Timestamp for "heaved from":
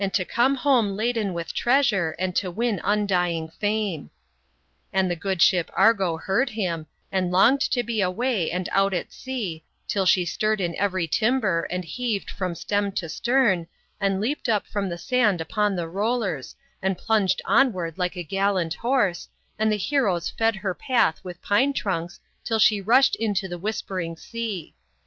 11.85-12.55